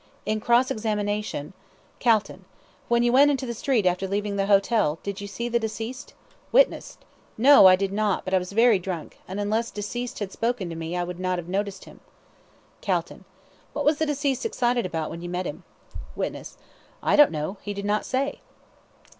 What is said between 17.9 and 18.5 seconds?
say.